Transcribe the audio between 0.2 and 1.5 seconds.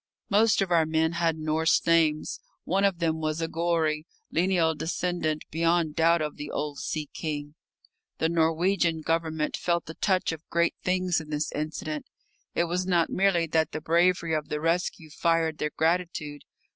Most of our men had